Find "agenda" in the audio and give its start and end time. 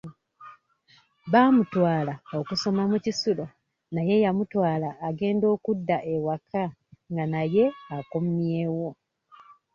5.07-5.45